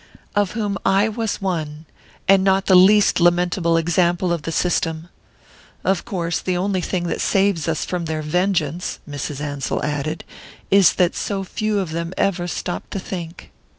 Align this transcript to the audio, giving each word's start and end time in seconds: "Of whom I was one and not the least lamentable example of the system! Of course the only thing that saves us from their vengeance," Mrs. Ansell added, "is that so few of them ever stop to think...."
"Of 0.35 0.53
whom 0.53 0.79
I 0.83 1.07
was 1.09 1.43
one 1.43 1.85
and 2.27 2.43
not 2.43 2.65
the 2.65 2.73
least 2.73 3.19
lamentable 3.19 3.77
example 3.77 4.33
of 4.33 4.41
the 4.41 4.51
system! 4.51 5.09
Of 5.83 6.05
course 6.05 6.39
the 6.39 6.57
only 6.57 6.81
thing 6.81 7.03
that 7.03 7.21
saves 7.21 7.67
us 7.67 7.85
from 7.85 8.05
their 8.05 8.23
vengeance," 8.23 8.97
Mrs. 9.07 9.39
Ansell 9.39 9.83
added, 9.85 10.23
"is 10.71 10.93
that 10.93 11.15
so 11.15 11.43
few 11.43 11.77
of 11.77 11.91
them 11.91 12.15
ever 12.17 12.47
stop 12.47 12.89
to 12.89 12.97
think...." 12.99 13.51